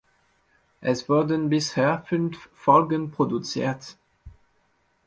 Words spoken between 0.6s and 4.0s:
Es wurden bisher fünf Folgen produziert.